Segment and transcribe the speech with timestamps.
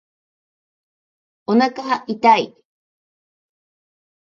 [1.45, 2.55] おなか痛い